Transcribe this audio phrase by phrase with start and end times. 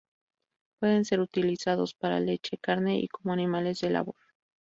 [0.79, 4.15] Pueden ser utilizados para leche, carne y como animales de labor.